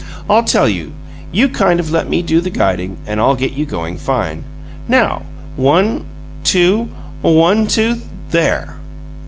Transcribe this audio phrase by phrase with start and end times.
[0.27, 0.93] I'll tell you
[1.31, 4.43] you kind of let me do the guiding and I'll get you going fine.
[4.87, 5.21] Now!
[5.57, 6.05] ONE,
[6.43, 6.89] two,
[7.21, 8.01] ONE, two!
[8.31, 8.77] There!"